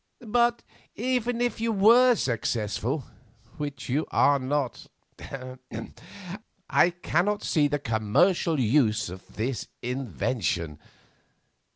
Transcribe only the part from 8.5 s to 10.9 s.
use of this invention.